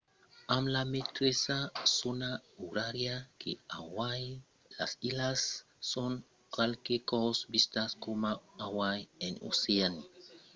amb 0.55 0.65
la 0.75 0.81
meteissa 0.93 1.57
zòna 1.97 2.29
orària 2.67 3.15
que 3.41 3.51
hawaii 3.75 4.33
las 4.77 4.91
islas 5.09 5.39
son 5.91 6.11
qualques 6.53 7.03
còps 7.11 7.39
vistas 7.53 7.91
coma 8.03 8.31
un 8.49 8.59
hawaii 8.65 9.07
en 9.25 9.33
oceania 9.51 10.01